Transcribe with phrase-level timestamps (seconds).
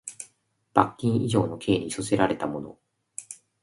[0.73, 2.75] 罰金以上の刑に処せられた者